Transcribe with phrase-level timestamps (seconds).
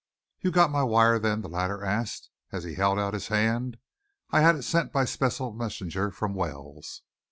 [0.39, 3.77] "You got my wire, then?" the latter asked, as he held out his hand.
[4.31, 7.03] "I had it sent by special messenger from Wells."